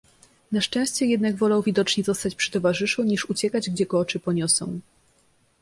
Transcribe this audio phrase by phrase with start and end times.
[0.51, 4.79] Na szczęście jednak wolał widocznie zostać przy towarzyszu, niż uciekać, gdzie go oczy poniosą.